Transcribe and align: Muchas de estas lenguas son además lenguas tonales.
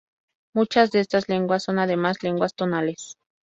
Muchas 0.55 0.89
de 0.89 0.99
estas 0.99 1.29
lenguas 1.29 1.61
son 1.61 1.77
además 1.77 2.23
lenguas 2.23 2.55
tonales. 2.55 3.17